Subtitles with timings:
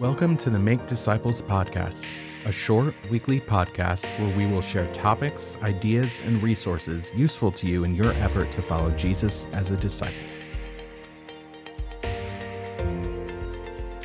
[0.00, 2.04] Welcome to the Make Disciples podcast,
[2.44, 7.84] a short weekly podcast where we will share topics, ideas, and resources useful to you
[7.84, 10.16] in your effort to follow Jesus as a disciple.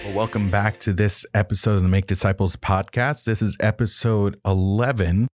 [0.06, 3.24] Well, welcome back to this episode of the Make Disciples podcast.
[3.24, 5.28] This is episode 11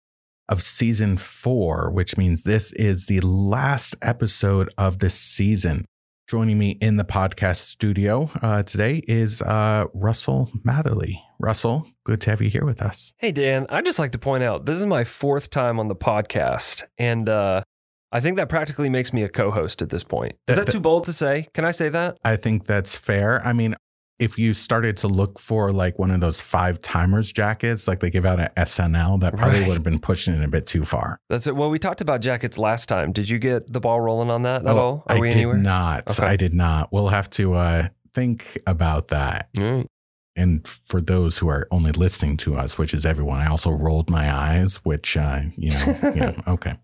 [0.48, 5.84] of season four, which means this is the last episode of the season.
[6.28, 11.20] Joining me in the podcast studio uh, today is uh, Russell Matherly.
[11.38, 13.14] Russell, good to have you here with us.
[13.20, 15.96] Hey, Dan, I'd just like to point out this is my fourth time on the
[15.96, 16.82] podcast.
[16.98, 17.62] And uh,
[18.12, 20.34] I think that practically makes me a co host at this point.
[20.48, 21.48] Is that too bold to say?
[21.54, 22.18] Can I say that?
[22.26, 23.46] I think that's fair.
[23.46, 23.76] I mean,
[24.18, 28.10] if you started to look for like one of those five timers jackets, like they
[28.10, 29.68] give out at SNL, that probably Right.
[29.68, 31.20] would have been pushing it a bit too far.
[31.30, 31.56] That's it.
[31.56, 33.12] Well, we talked about jackets last time.
[33.12, 35.04] Did you get the ball rolling on that at all?
[35.08, 35.58] Are Oh, I we did anywhere?
[35.58, 36.10] not.
[36.10, 36.26] Okay.
[36.26, 36.94] I did not.
[36.94, 39.50] We'll have to uh, think about that.
[39.58, 39.86] Right.
[40.38, 44.10] And for those who are only listening to us, which is everyone, I also rolled
[44.10, 46.76] my eyes, which, uh, you know, yeah, okay.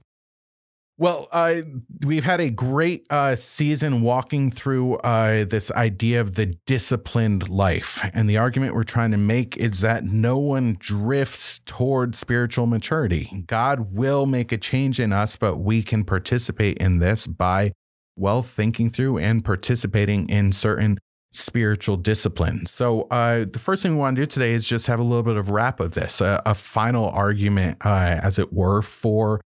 [1.01, 1.61] Well, uh,
[2.05, 8.07] we've had a great uh, season walking through uh, this idea of the disciplined life.
[8.13, 13.43] And the argument we're trying to make is that no one drifts toward spiritual maturity.
[13.47, 17.71] God will make a change in us, but we can participate in this by,
[18.15, 20.99] well, thinking through and participating in certain
[21.31, 22.69] spiritual disciplines.
[22.69, 25.23] So, uh, the first thing we want to do today is just have a little
[25.23, 29.41] bit of wrap of this, a, a final argument, uh, as it were, for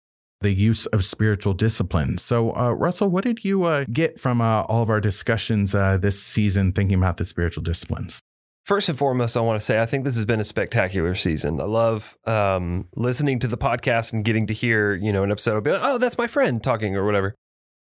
[0.46, 2.24] the use of spiritual disciplines.
[2.24, 5.98] So, uh, Russell, what did you uh, get from uh, all of our discussions uh,
[5.98, 8.20] this season thinking about the spiritual disciplines?
[8.64, 11.62] First and foremost, I want to say I think this has been a spectacular season.
[11.62, 15.54] I love um, listening to the podcast and getting to hear, you know, an episode.
[15.56, 17.36] I'll be like, oh, that's my friend talking or whatever.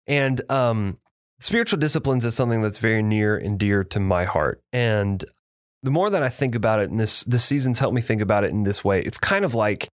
[0.07, 0.99] And um,
[1.41, 4.61] spiritual disciplines is something that's very near and dear to my heart.
[4.73, 5.25] And
[5.83, 8.45] the more that I think about it, and this this season's helped me think about
[8.45, 9.89] it in this way, it's kind of like,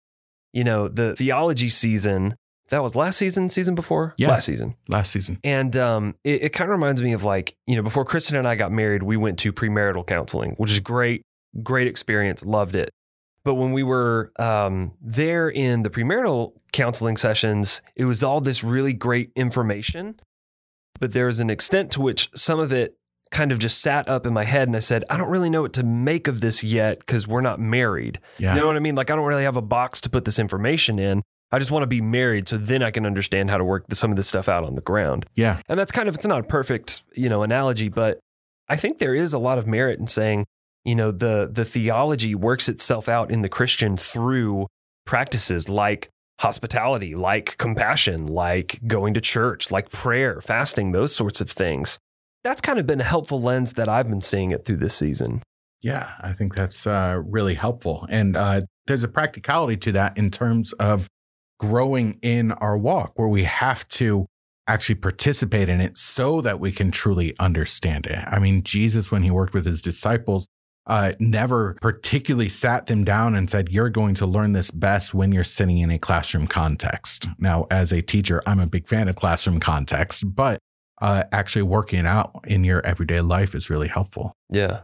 [0.53, 2.35] you know, the theology season.
[2.71, 4.29] That was last season, season before, Yeah.
[4.29, 4.75] last season.
[4.89, 5.39] Last season.
[5.43, 8.47] And um, it, it kind of reminds me of like, you know, before Kristen and
[8.47, 11.23] I got married, we went to premarital counseling, which is great,
[11.63, 12.91] great experience, loved it.
[13.45, 18.63] But when we were um, there in the premarital counseling sessions, it was all this
[18.63, 20.21] really great information.
[21.01, 22.97] But there was an extent to which some of it
[23.31, 24.69] kind of just sat up in my head.
[24.69, 27.41] And I said, I don't really know what to make of this yet because we're
[27.41, 28.19] not married.
[28.39, 28.55] Yeah.
[28.55, 28.95] You know what I mean?
[28.95, 31.23] Like, I don't really have a box to put this information in.
[31.51, 33.95] I just want to be married so then I can understand how to work the,
[33.95, 35.27] some of this stuff out on the ground.
[35.35, 35.61] yeah.
[35.69, 38.21] And that's kind of it's not a perfect, you know, analogy, but
[38.69, 40.47] I think there is a lot of merit in saying,
[40.85, 44.67] you know, the the theology works itself out in the Christian through
[45.07, 51.51] practices like hospitality, like compassion, like going to church, like prayer, fasting, those sorts of
[51.51, 51.99] things.
[52.45, 55.43] That's kind of been a helpful lens that I've been seeing it through this season.
[55.81, 58.07] Yeah, I think that's uh, really helpful.
[58.09, 61.09] And uh, there's a practicality to that in terms of
[61.59, 64.27] growing in our walk where we have to
[64.67, 68.19] actually participate in it so that we can truly understand it.
[68.27, 70.47] I mean, Jesus, when he worked with his disciples,
[70.87, 75.33] uh, never particularly sat them down and said, You're going to learn this best when
[75.33, 77.29] you're sitting in a classroom context.
[77.39, 80.59] Now, as a teacher, I'm a big fan of classroom context, but
[81.01, 84.33] uh, actually working out in your everyday life is really helpful.
[84.51, 84.81] Yeah.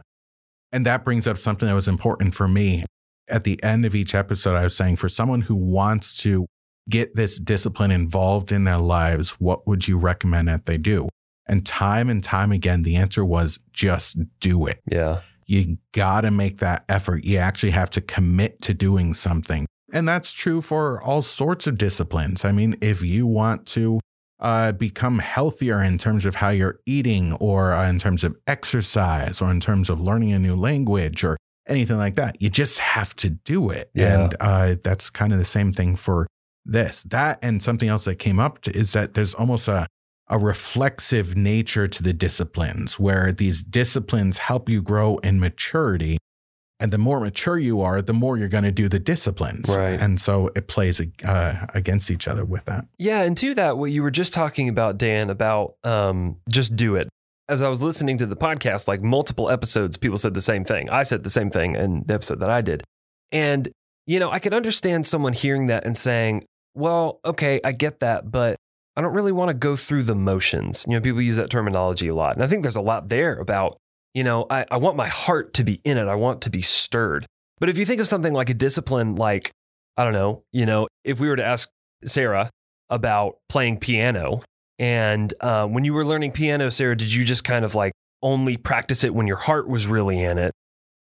[0.71, 2.85] And that brings up something that was important for me.
[3.27, 6.45] At the end of each episode, I was saying for someone who wants to
[6.89, 11.09] get this discipline involved in their lives, what would you recommend that they do?
[11.47, 14.81] And time and time again, the answer was just do it.
[14.89, 15.21] Yeah.
[15.45, 17.23] You got to make that effort.
[17.23, 19.67] You actually have to commit to doing something.
[19.93, 22.43] And that's true for all sorts of disciplines.
[22.43, 23.99] I mean, if you want to
[24.39, 29.41] uh, become healthier in terms of how you're eating, or uh, in terms of exercise,
[29.41, 33.15] or in terms of learning a new language, or anything like that, you just have
[33.17, 33.91] to do it.
[33.93, 34.23] Yeah.
[34.23, 36.27] And uh, that's kind of the same thing for
[36.65, 37.03] this.
[37.03, 39.87] That and something else that came up to, is that there's almost a
[40.27, 46.17] a reflexive nature to the disciplines where these disciplines help you grow in maturity.
[46.79, 49.73] And the more mature you are, the more you're going to do the disciplines.
[49.77, 49.99] Right.
[50.01, 52.85] And so it plays uh, against each other with that.
[52.97, 56.95] Yeah, and to that, what you were just talking about, Dan, about um, just do
[56.95, 57.07] it.
[57.47, 60.89] As I was listening to the podcast, like multiple episodes, people said the same thing.
[60.89, 62.83] I said the same thing in the episode that I did.
[63.31, 63.69] And,
[64.07, 66.45] you know, I could understand someone hearing that and saying,
[66.75, 68.57] well, okay, I get that, but
[68.95, 70.85] I don't really want to go through the motions.
[70.87, 72.35] You know, people use that terminology a lot.
[72.35, 73.77] And I think there's a lot there about,
[74.13, 76.61] you know, I, I want my heart to be in it, I want to be
[76.61, 77.25] stirred.
[77.59, 79.51] But if you think of something like a discipline, like,
[79.97, 81.69] I don't know, you know, if we were to ask
[82.05, 82.49] Sarah
[82.89, 84.41] about playing piano,
[84.77, 88.57] and uh, when you were learning piano, Sarah, did you just kind of like only
[88.57, 90.53] practice it when your heart was really in it?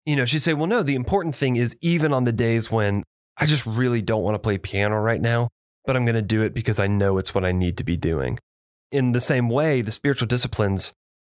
[0.06, 3.04] you know, she'd say, well, no, the important thing is even on the days when
[3.36, 5.50] I just really don't want to play piano right now,
[5.90, 7.96] but I'm going to do it because I know it's what I need to be
[7.96, 8.38] doing.
[8.92, 10.92] In the same way, the spiritual disciplines,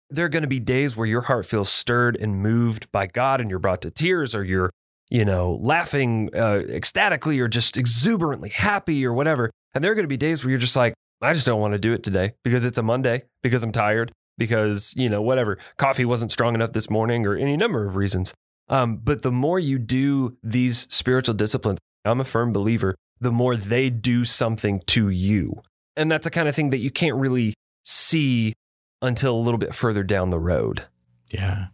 [0.09, 3.39] there are going to be days where your heart feels stirred and moved by God
[3.39, 4.69] and you're brought to tears or you're,
[5.09, 9.51] you know, laughing uh, ecstatically or just exuberantly happy or whatever.
[9.73, 11.73] And there are going to be days where you're just like, I just don't want
[11.73, 15.59] to do it today because it's a Monday, because I'm tired, because, you know, whatever,
[15.77, 18.33] coffee wasn't strong enough this morning or any number of reasons.
[18.67, 23.55] Um, but the more you do these spiritual disciplines, I'm a firm believer, the more
[23.55, 25.61] they do something to you.
[25.95, 27.53] And that's a kind of thing that you can't really
[27.83, 28.53] see
[29.01, 30.85] until a little bit further down the road.
[31.29, 31.67] Yeah.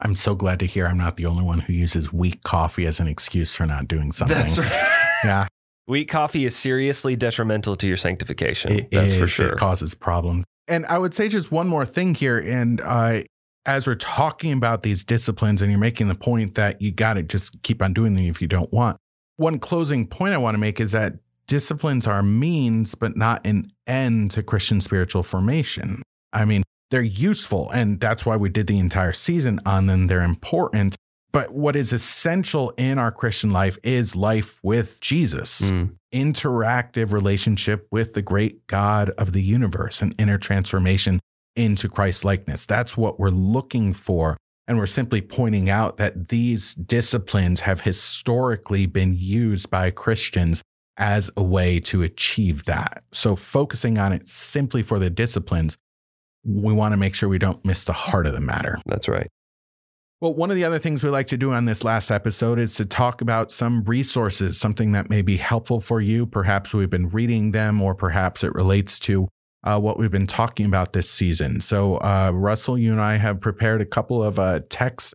[0.00, 2.98] I'm so glad to hear I'm not the only one who uses weak coffee as
[2.98, 4.36] an excuse for not doing something.
[4.36, 4.98] That's right.
[5.24, 5.46] Yeah.
[5.86, 8.72] Weak coffee is seriously detrimental to your sanctification.
[8.72, 9.52] It That's for sure.
[9.52, 10.44] It causes problems.
[10.66, 12.38] And I would say just one more thing here.
[12.38, 13.22] And uh,
[13.66, 17.22] as we're talking about these disciplines, and you're making the point that you got to
[17.22, 18.98] just keep on doing them if you don't want.
[19.36, 21.14] One closing point I want to make is that
[21.46, 26.02] disciplines are means, but not an end to Christian spiritual formation.
[26.32, 30.06] I mean, they're useful, and that's why we did the entire season on them.
[30.06, 30.96] They're important.
[31.32, 35.96] But what is essential in our Christian life is life with Jesus Mm.
[36.12, 41.20] interactive relationship with the great God of the universe, and inner transformation
[41.56, 42.66] into Christ likeness.
[42.66, 44.36] That's what we're looking for.
[44.72, 50.62] And we're simply pointing out that these disciplines have historically been used by Christians
[50.96, 53.04] as a way to achieve that.
[53.12, 55.76] So, focusing on it simply for the disciplines,
[56.42, 58.78] we want to make sure we don't miss the heart of the matter.
[58.86, 59.28] That's right.
[60.22, 62.74] Well, one of the other things we like to do on this last episode is
[62.76, 66.24] to talk about some resources, something that may be helpful for you.
[66.24, 69.28] Perhaps we've been reading them, or perhaps it relates to
[69.64, 71.60] uh, what we've been talking about this season.
[71.60, 75.14] So, uh, Russell, you and I have prepared a couple of uh, texts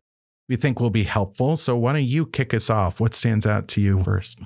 [0.49, 1.57] we think will be helpful.
[1.57, 2.99] So, why don't you kick us off?
[2.99, 4.39] What stands out to you first?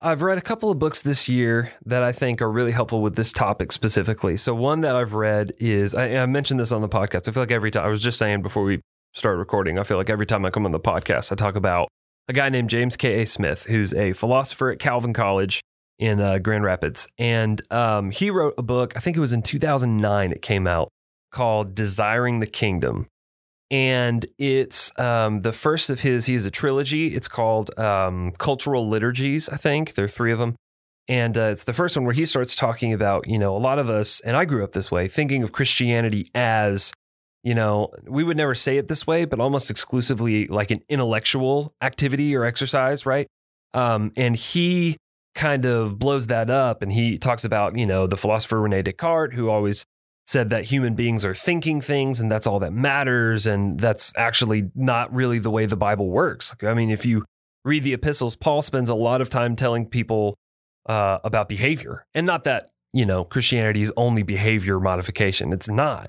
[0.00, 3.16] I've read a couple of books this year that I think are really helpful with
[3.16, 4.36] this topic specifically.
[4.36, 7.28] So, one that I've read is I, I mentioned this on the podcast.
[7.28, 8.80] I feel like every time I was just saying before we
[9.12, 11.88] start recording, I feel like every time I come on the podcast, I talk about
[12.28, 13.26] a guy named James K.A.
[13.26, 15.60] Smith, who's a philosopher at Calvin College
[15.98, 17.06] in uh, Grand Rapids.
[17.18, 20.90] And um, he wrote a book, I think it was in 2009, it came out
[21.30, 23.08] called Desiring the Kingdom.
[23.70, 27.14] And it's um, the first of his, he has a trilogy.
[27.14, 29.94] It's called um, Cultural Liturgies, I think.
[29.94, 30.54] There are three of them.
[31.08, 33.78] And uh, it's the first one where he starts talking about, you know, a lot
[33.78, 36.92] of us, and I grew up this way, thinking of Christianity as,
[37.42, 41.74] you know, we would never say it this way, but almost exclusively like an intellectual
[41.82, 43.26] activity or exercise, right?
[43.74, 44.96] Um, and he
[45.34, 49.34] kind of blows that up and he talks about, you know, the philosopher Rene Descartes,
[49.34, 49.84] who always
[50.26, 53.46] said that human beings are thinking things and that's all that matters.
[53.46, 56.54] And that's actually not really the way the Bible works.
[56.62, 57.24] I mean, if you
[57.64, 60.36] read the epistles, Paul spends a lot of time telling people
[60.86, 62.06] uh, about behavior.
[62.14, 66.08] And not that, you know, Christianity is only behavior modification, it's not.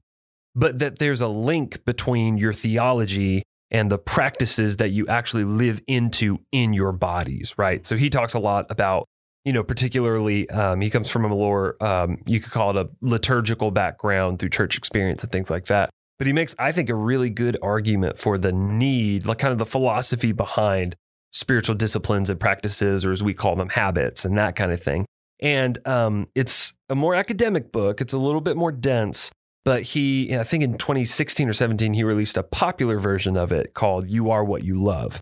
[0.53, 5.81] But that there's a link between your theology and the practices that you actually live
[5.87, 7.85] into in your bodies, right?
[7.85, 9.07] So he talks a lot about
[9.45, 12.89] you know, particularly um, he comes from a more, um, you could call it a
[13.01, 15.91] liturgical background through church experience and things like that.
[16.17, 19.59] But he makes, I think, a really good argument for the need, like kind of
[19.59, 20.95] the philosophy behind
[21.31, 25.05] spiritual disciplines and practices, or as we call them, habits and that kind of thing.
[25.41, 28.01] And um, it's a more academic book.
[28.01, 29.31] It's a little bit more dense.
[29.63, 33.73] But he, I think in 2016 or 17, he released a popular version of it
[33.73, 35.21] called You Are What You Love.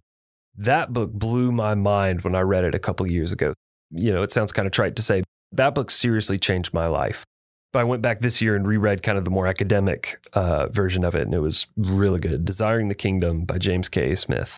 [0.55, 3.53] That book blew my mind when I read it a couple years ago
[3.93, 7.23] you know, it sounds kind of trite to say, that book seriously changed my life.
[7.71, 11.03] But I went back this year and reread kind of the more academic uh, version
[11.03, 12.45] of it, and it was really good.
[12.45, 14.13] Desiring the Kingdom by James K.
[14.15, 14.57] Smith.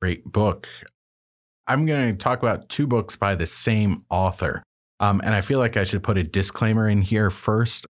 [0.00, 0.68] Great book.
[1.66, 4.62] I'm going to talk about two books by the same author.
[5.00, 7.86] Um, and I feel like I should put a disclaimer in here first.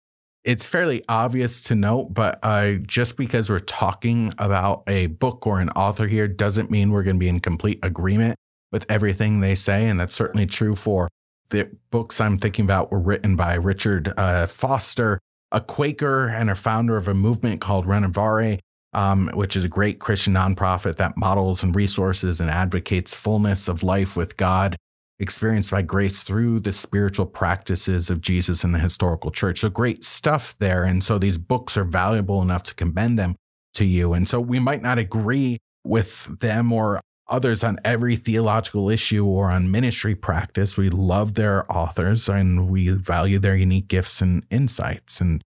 [0.44, 5.60] It's fairly obvious to note, but uh, just because we're talking about a book or
[5.60, 8.36] an author here doesn't mean we're going to be in complete agreement
[8.72, 9.86] with everything they say.
[9.86, 11.08] And that's certainly true for
[11.50, 15.20] the books I'm thinking about were written by Richard uh, Foster,
[15.52, 18.60] a Quaker and a founder of a movement called Renovare,
[18.92, 23.82] um, which is a great Christian nonprofit that models and resources and advocates fullness of
[23.82, 24.76] life with God,
[25.18, 29.60] experienced by grace through the spiritual practices of Jesus in the historical church.
[29.60, 30.84] So great stuff there.
[30.84, 33.36] And so these books are valuable enough to commend them
[33.74, 34.12] to you.
[34.14, 39.50] And so we might not agree with them or others on every theological issue or
[39.50, 40.76] on ministry practice.
[40.76, 45.20] We love their authors and we value their unique gifts and insights.
[45.20, 45.42] And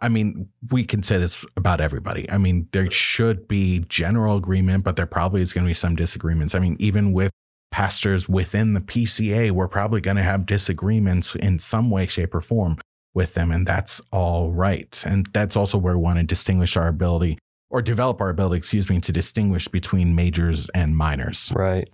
[0.00, 2.30] I mean, we can say this about everybody.
[2.30, 5.94] I mean, there should be general agreement, but there probably is going to be some
[5.94, 6.54] disagreements.
[6.54, 7.30] I mean, even with
[7.70, 12.40] pastors within the PCA, we're probably going to have disagreements in some way, shape, or
[12.40, 12.78] form
[13.14, 13.52] with them.
[13.52, 15.02] And that's all right.
[15.06, 17.38] And that's also where we want to distinguish our ability
[17.70, 21.52] or develop our ability, excuse me, to distinguish between majors and minors.
[21.54, 21.88] Right.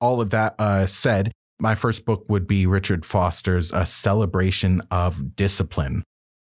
[0.00, 5.36] All of that uh, said, my first book would be Richard Foster's A Celebration of
[5.36, 6.02] Discipline.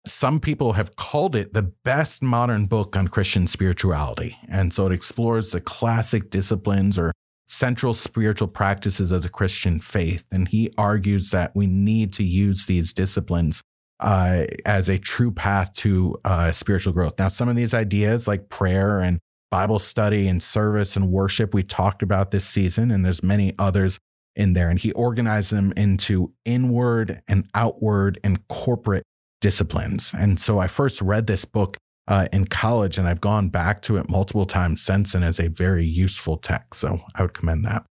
[0.06, 4.38] Some people have called it the best modern book on Christian spirituality.
[4.50, 7.13] And so it explores the classic disciplines or
[7.48, 10.25] central spiritual practices of the Christian faith.
[10.32, 13.62] And he argues that we need to use these disciplines
[14.03, 17.13] uh, as a true path to uh, spiritual growth.
[17.17, 19.19] Now, some of these ideas like prayer and
[19.50, 24.00] Bible study and service and worship we talked about this season, and there's many others
[24.36, 24.69] in there.
[24.69, 29.03] And he organized them into inward and outward and corporate
[29.39, 30.13] disciplines.
[30.17, 33.95] And so I first read this book uh, in college, and I've gone back to
[33.98, 36.81] it multiple times since, and as a very useful text.
[36.81, 37.86] So I would commend that.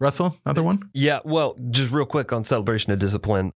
[0.00, 0.90] Russell, another one?
[0.92, 1.20] Yeah.
[1.24, 3.52] Well, just real quick on celebration of discipline,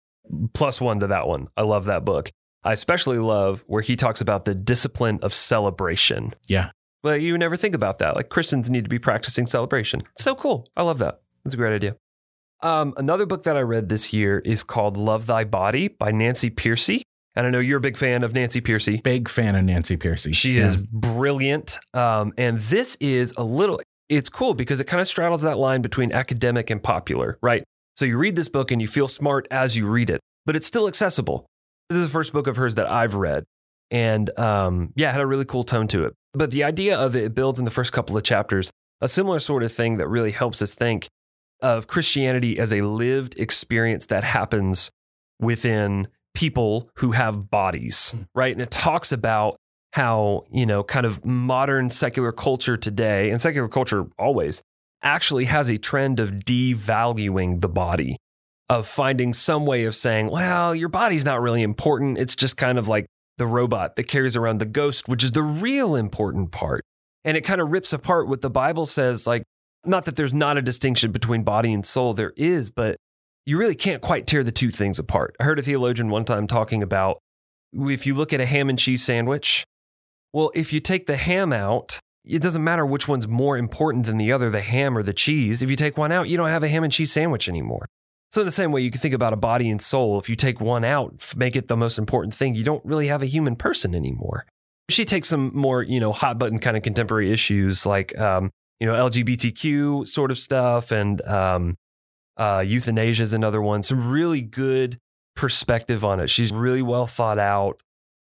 [0.52, 1.48] plus one to that one.
[1.56, 2.30] I love that book.
[2.64, 6.34] I especially love where he talks about the discipline of celebration.
[6.46, 6.70] Yeah.
[7.04, 8.16] Well, you never think about that.
[8.16, 10.02] Like Christians need to be practicing celebration.
[10.14, 10.66] It's so cool.
[10.76, 11.20] I love that.
[11.44, 11.96] It's a great idea.
[12.62, 16.50] Um, another book that I read this year is called Love Thy Body by Nancy
[16.50, 17.02] Pearcey.
[17.36, 19.00] And I know you're a big fan of Nancy Pearcey.
[19.00, 20.34] Big fan of Nancy Pearcey.
[20.34, 20.66] She Yeah.
[20.66, 21.78] is brilliant.
[21.94, 25.80] Um, and this is a little, it's cool because it kind of straddles that line
[25.82, 27.62] between academic and popular, right?
[27.98, 30.68] So you read this book and you feel smart as you read it, but it's
[30.68, 31.46] still accessible.
[31.88, 33.42] This is the first book of hers that I've read.
[33.90, 36.14] And um, yeah, it had a really cool tone to it.
[36.32, 39.40] But the idea of it, it builds in the first couple of chapters a similar
[39.40, 41.08] sort of thing that really helps us think
[41.60, 44.92] of Christianity as a lived experience that happens
[45.40, 48.52] within people who have bodies, right?
[48.52, 49.56] And it talks about
[49.94, 54.62] how, you know, kind of modern secular culture today and secular culture always
[55.02, 58.16] actually has a trend of devaluing the body,
[58.68, 62.18] of finding some way of saying, well, your body's not really important.
[62.18, 63.06] It's just kind of like
[63.38, 66.84] the robot that carries around the ghost, which is the real important part.
[67.24, 69.44] And it kind of rips apart what the Bible says, like,
[69.84, 72.96] not that there's not a distinction between body and soul, there is, but
[73.46, 75.36] you really can't quite tear the two things apart.
[75.40, 77.18] I heard a theologian one time talking about
[77.72, 79.64] if you look at a ham and cheese sandwich,
[80.32, 84.18] well, if you take the ham out, it doesn't matter which one's more important than
[84.18, 85.62] the other, the ham or the cheese.
[85.62, 87.88] If you take one out, you don't have a ham and cheese sandwich anymore.
[88.30, 90.18] So, in the same way, you can think about a body and soul.
[90.18, 93.22] If you take one out, make it the most important thing, you don't really have
[93.22, 94.44] a human person anymore.
[94.90, 98.86] She takes some more, you know, hot button kind of contemporary issues like, um, you
[98.86, 101.76] know, LGBTQ sort of stuff and um,
[102.36, 103.82] uh, euthanasia is another one.
[103.82, 104.98] Some really good
[105.34, 106.28] perspective on it.
[106.28, 107.80] She's really well thought out.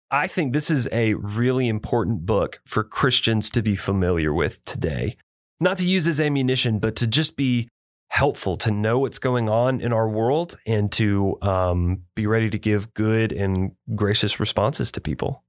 [0.10, 5.18] I think this is a really important book for Christians to be familiar with today.
[5.60, 7.68] Not to use as ammunition, but to just be
[8.10, 12.58] helpful to know what's going on in our world and to um, be ready to
[12.58, 15.44] give good and gracious responses to people.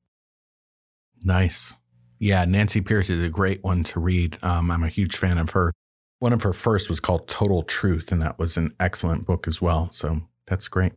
[1.22, 1.74] Nice.
[2.18, 4.38] Yeah, Nancy Pearcey is a great one to read.
[4.42, 5.72] Um, I'm a huge fan of her.
[6.18, 9.62] One of her first was called Total Truth, and that was an excellent book as
[9.62, 9.88] well.
[9.92, 10.94] So that's great.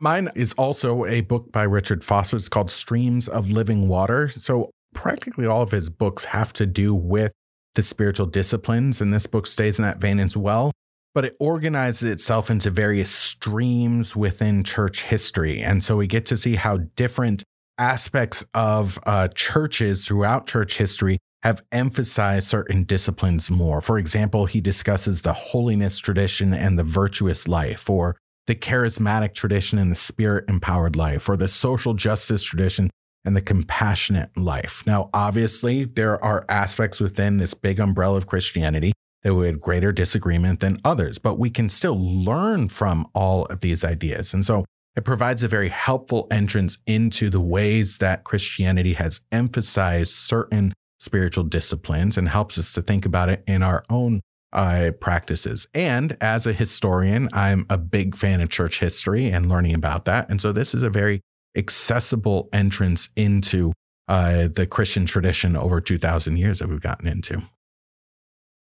[0.00, 2.36] Mine is also a book by Richard Foster.
[2.36, 4.28] It's called Streams of Living Water.
[4.28, 7.32] So practically all of his books have to do with
[7.74, 10.72] the spiritual disciplines, and this book stays in that vein as well.
[11.12, 15.62] But it organizes itself into various streams within church history.
[15.62, 17.44] And so we get to see how different
[17.78, 23.80] aspects of uh, churches throughout church history have emphasized certain disciplines more.
[23.80, 29.78] For example, he discusses the holiness tradition and the virtuous life, or the charismatic tradition
[29.78, 32.90] and the spirit empowered life, or the social justice tradition
[33.24, 34.82] and the compassionate life.
[34.86, 39.92] Now, obviously, there are aspects within this big umbrella of Christianity that we had greater
[39.92, 44.34] disagreement than others, but we can still learn from all of these ideas.
[44.34, 50.12] And so it provides a very helpful entrance into the ways that Christianity has emphasized
[50.12, 54.20] certain spiritual disciplines and helps us to think about it in our own
[54.54, 55.66] uh, practices.
[55.74, 60.28] And as a historian, I'm a big fan of church history and learning about that.
[60.30, 61.20] And so this is a very
[61.56, 63.72] accessible entrance into
[64.08, 67.42] uh, the Christian tradition over 2,000 years that we've gotten into.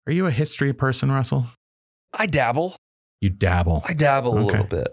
[0.07, 1.47] Are you a history person, Russell?
[2.13, 2.75] I dabble.
[3.21, 3.83] You dabble.
[3.85, 4.45] I dabble a Okay.
[4.45, 4.87] little bit.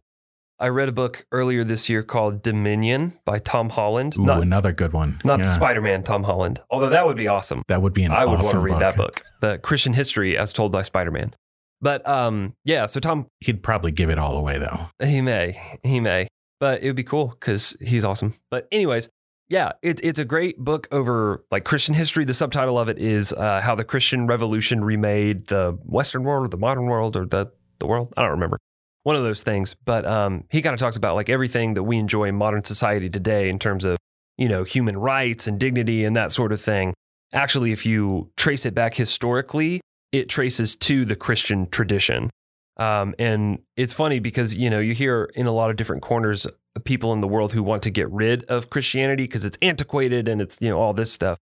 [0.64, 4.16] I read a book earlier this year called Dominion by Tom Holland.
[4.18, 5.20] Ooh, not another good one.
[5.22, 7.62] not Yeah, Spider Man Tom Holland, although that would be awesome.
[7.68, 8.80] that would be an I would awesome want to read book.
[8.80, 11.34] that book, The Christian History as Told by Spider Man.
[11.82, 14.86] But um, yeah, so Tom, He'd probably give it all away though.
[15.06, 16.28] he may, he may,
[16.60, 18.32] but it would be cool because he's awesome.
[18.50, 19.10] But, anyways,
[19.50, 22.24] Yeah, it, it's a great book over like Christian history.
[22.24, 26.48] The subtitle of it is uh, "How the Christian Revolution Remade the Western World, or
[26.48, 28.56] the Modern World, or the the world." I don't remember
[29.04, 29.76] one of those things.
[29.84, 33.08] But um, he kind of talks about like everything that we enjoy in modern society
[33.08, 33.96] today in terms of
[34.36, 36.92] you know human rights and dignity and that sort of thing.
[37.32, 39.80] Actually, if you trace it back historically,
[40.12, 42.30] it traces to the Christian tradition.
[42.76, 46.46] Um, and it's funny because you know you hear in a lot of different corners
[46.82, 50.40] people in the world who want to get rid of Christianity because it's antiquated and
[50.40, 51.38] it's you know all this stuff.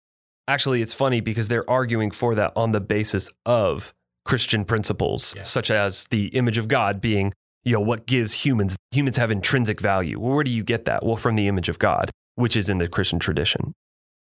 [0.49, 5.45] Actually, it's funny because they're arguing for that on the basis of Christian principles, yeah.
[5.45, 7.33] such as the image of God being
[7.64, 10.19] you know what gives humans humans have intrinsic value.
[10.19, 11.04] Well, where do you get that?
[11.04, 13.75] Well, from the image of God, which is in the Christian tradition.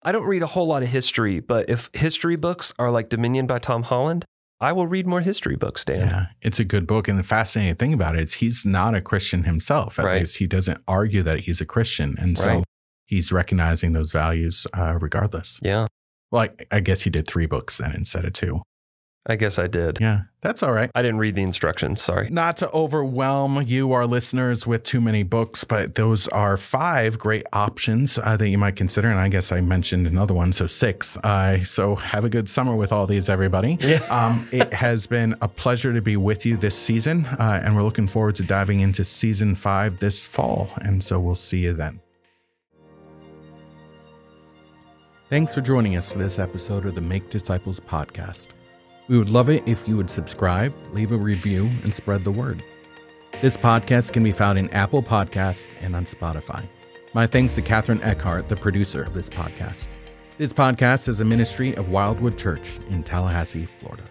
[0.02, 3.46] I don't read a whole lot of history, but if history books are like Dominion
[3.46, 4.26] by Tom Holland,
[4.60, 6.08] I will read more history books, Dan.
[6.08, 7.08] Yeah, it's a good book.
[7.08, 9.98] And the fascinating thing about it is he's not a Christian himself.
[9.98, 10.20] At right.
[10.20, 12.16] least he doesn't argue that he's a Christian.
[12.18, 12.64] And so right.
[13.06, 15.58] he's recognizing those values uh, regardless.
[15.62, 15.86] Yeah.
[16.30, 18.62] Well, I, I, guess he did three books then instead of two.
[19.26, 19.98] I guess I did.
[20.02, 20.90] Yeah, that's all right.
[20.94, 22.02] I didn't read the instructions.
[22.02, 22.28] Sorry.
[22.28, 27.46] Not to overwhelm you, our listeners, with too many books, but those are five great
[27.50, 29.08] options uh, that you might consider.
[29.08, 31.16] And I guess I mentioned another one, so six.
[31.24, 33.78] Uh, so have a good summer with all these, everybody.
[33.84, 34.00] Yeah.
[34.10, 37.82] um, it has been a pleasure to be with you this season, uh, and we're
[37.82, 40.68] looking forward to diving into season five this fall.
[40.82, 42.00] And so we'll see you then.
[45.30, 48.48] Thanks for joining us for this episode of the Make Disciples podcast.
[49.06, 52.64] We would love it if you would subscribe, leave a review, and spread the word.
[53.42, 56.66] This podcast can be found in Apple Podcasts and on Spotify.
[57.12, 59.88] My thanks to Catherine Eckhart, the producer of this podcast.
[60.38, 64.04] This podcast is a ministry of Wildwood Church in Tallahassee, Florida.